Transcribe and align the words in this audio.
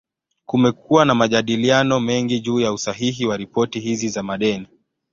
Kumekuwa 0.45 1.05
na 1.05 1.15
majadiliano 1.15 1.99
mengi 1.99 2.39
juu 2.39 2.59
ya 2.59 2.73
usahihi 2.73 3.25
wa 3.25 3.37
ripoti 3.37 3.79
hizi 3.79 4.09
za 4.09 4.23
madeni. 4.23 4.67